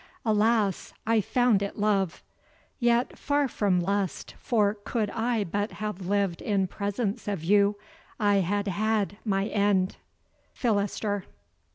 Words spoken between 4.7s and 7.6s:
could I but have lived In presence of